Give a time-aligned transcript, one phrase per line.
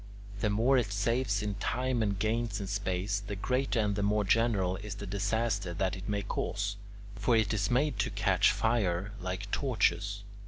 [0.39, 4.23] The more it saves in time and gains in space, the greater and the more
[4.23, 6.75] general is the disaster that it may cause;
[7.15, 10.23] for it is made to catch fire, like torches.